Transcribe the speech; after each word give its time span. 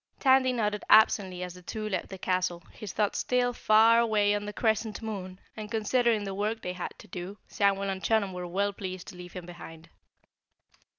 Tandy 0.19 0.51
nodded 0.51 0.83
absently 0.89 1.43
as 1.43 1.53
the 1.53 1.61
two 1.61 1.87
left 1.87 2.09
the 2.09 2.17
castle, 2.17 2.63
his 2.71 2.91
thoughts 2.91 3.19
still 3.19 3.53
far 3.53 3.99
away 3.99 4.33
on 4.33 4.45
the 4.47 4.51
Crescent 4.51 4.99
Moon, 5.03 5.39
and 5.55 5.69
considering 5.69 6.23
the 6.23 6.33
work 6.33 6.63
they 6.63 6.73
had 6.73 6.97
to 6.97 7.07
do, 7.07 7.37
Samuel 7.47 7.91
and 7.91 8.01
Chunum 8.03 8.33
were 8.33 8.47
well 8.47 8.73
pleased 8.73 9.07
to 9.09 9.15
leave 9.15 9.33
him 9.33 9.45
behind. 9.45 9.89